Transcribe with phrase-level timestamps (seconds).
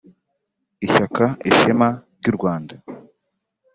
[0.85, 1.89] Ishyaka Ishema
[2.19, 2.73] ry’u Rwanda